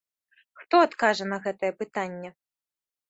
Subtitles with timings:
[0.61, 2.29] Хто адкажа на гэтае пытанне?